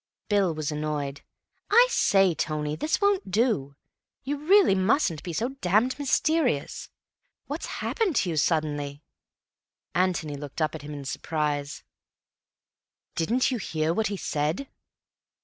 Bill 0.29 0.51
was 0.55 0.71
annoyed. 0.71 1.21
"I 1.69 1.85
say, 1.91 2.33
Tony, 2.33 2.75
this 2.75 2.99
won't 2.99 3.29
do. 3.29 3.75
You 4.23 4.37
really 4.37 4.73
mustn't 4.73 5.21
be 5.21 5.31
so 5.31 5.49
damn 5.61 5.91
mysterious. 5.99 6.89
What's 7.45 7.67
happened 7.85 8.15
to 8.15 8.29
you 8.31 8.37
suddenly?" 8.37 9.03
Antony 9.93 10.35
looked 10.37 10.59
up 10.59 10.73
at 10.73 10.81
him 10.81 10.95
in 10.95 11.05
surprise. 11.05 11.83
"Didn't 13.13 13.51
you 13.51 13.59
hear 13.59 13.93
what 13.93 14.07
he 14.07 14.17
said?" 14.17 14.67